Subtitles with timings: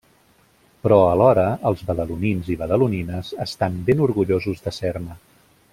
[0.85, 5.21] Però, alhora, els badalonins i badalonines estan ben orgullosos de ser-ne.